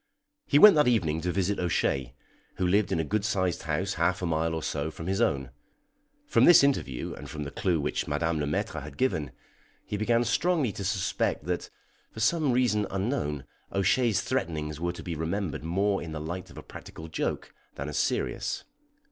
[0.47, 2.15] He went that evening to visit O'Shea,
[2.55, 5.51] who lived in a good sized house half a mile or so from his own.
[6.25, 9.29] From this interview, and from the clue which Madame Le Maître had given,
[9.85, 11.69] he began strongly to suspect that,
[12.09, 16.57] for some reason unknown, O'Shea's threatenings were to be remembered more in the light of
[16.57, 18.63] a practical joke than as serious.